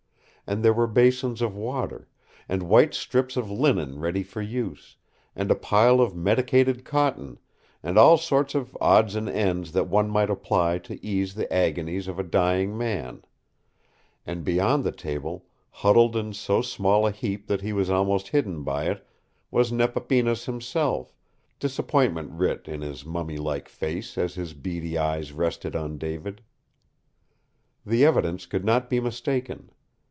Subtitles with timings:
[0.47, 2.09] And there were basins of water,
[2.49, 4.97] and white strips of linen ready for use,
[5.33, 7.39] and a pile of medicated cotton,
[7.81, 12.09] and all sorts of odds and ends that one might apply to ease the agonies
[12.09, 13.23] of a dying man,
[14.25, 18.63] And beyond the table, huddled in so small a heap that he was almost hidden
[18.63, 19.07] by it,
[19.51, 21.15] was Nepapinas himself,
[21.61, 26.41] disappointment writ in his mummy like face as his beady eyes rested on David.
[27.85, 29.69] The evidence could not be mistaken.